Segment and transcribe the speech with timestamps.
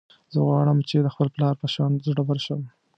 [0.33, 2.61] زه غواړم چې د خپل پلار په شان زړور شم